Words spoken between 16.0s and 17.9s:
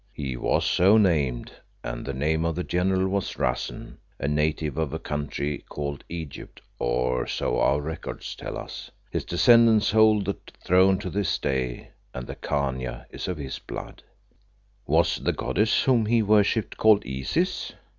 he worshipped called Isis?"